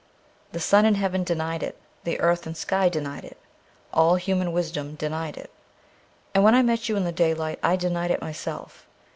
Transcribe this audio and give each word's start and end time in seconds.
The 0.51 0.59
sun 0.59 0.85
in 0.87 0.95
heaven 0.95 1.23
denied 1.23 1.61
it, 1.61 1.77
the 2.05 2.19
earth 2.19 2.47
and 2.47 2.57
sky 2.57 2.89
denied 2.89 3.23
it, 3.23 3.37
all 3.93 4.15
human 4.15 4.51
wisdom 4.51 4.95
denied 4.95 5.37
it. 5.37 5.51
And 6.33 6.43
when 6.43 6.55
I 6.55 6.63
met 6.63 6.89
you 6.89 6.95
in 6.97 7.03
the 7.03 7.11
daylight 7.11 7.59
I 7.61 7.75
denied 7.75 8.09
it 8.09 8.19
myself. 8.19 8.87